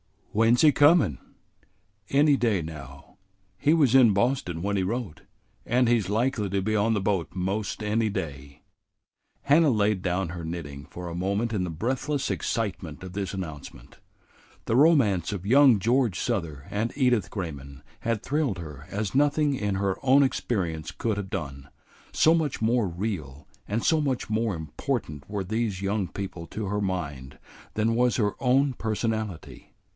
"When 0.31 0.55
's 0.55 0.61
he 0.61 0.71
comin'?" 0.71 1.19
"Any 2.09 2.37
day 2.37 2.61
now. 2.61 3.17
He 3.59 3.73
was 3.73 3.93
in 3.93 4.13
Boston 4.13 4.61
when 4.63 4.77
he 4.77 4.81
wrote, 4.81 5.23
and 5.65 5.89
he's 5.89 6.09
likely 6.09 6.49
to 6.51 6.61
be 6.61 6.73
on 6.75 6.93
the 6.93 7.01
boat 7.01 7.35
'most 7.35 7.83
any 7.83 8.09
day." 8.09 8.63
Hannah 9.43 9.69
laid 9.69 10.01
down 10.01 10.29
her 10.29 10.45
knitting 10.45 10.85
for 10.89 11.07
a 11.07 11.13
moment 11.13 11.51
in 11.53 11.65
the 11.65 11.69
breathless 11.69 12.31
excitement 12.31 13.03
of 13.03 13.11
this 13.13 13.33
announcement. 13.33 13.99
The 14.65 14.77
romance 14.77 15.33
of 15.33 15.45
young 15.45 15.77
George 15.79 16.17
Souther 16.17 16.65
and 16.71 16.93
Edith 16.95 17.29
Grayman 17.29 17.83
had 17.99 18.23
thrilled 18.23 18.57
her 18.57 18.87
as 18.89 19.13
nothing 19.13 19.53
in 19.53 19.75
her 19.75 19.97
own 20.01 20.23
experience 20.23 20.91
could 20.91 21.17
have 21.17 21.29
done, 21.29 21.67
so 22.13 22.33
much 22.33 22.59
more 22.61 22.87
real 22.87 23.47
and 23.67 23.83
so 23.83 23.99
much 24.01 24.29
more 24.29 24.55
important 24.55 25.29
were 25.29 25.43
these 25.43 25.81
young 25.83 26.07
people 26.07 26.47
to 26.47 26.67
her 26.67 26.81
mind 26.81 27.37
than 27.73 27.95
was 27.95 28.15
her 28.15 28.33
own 28.41 28.73
personality. 28.73 29.67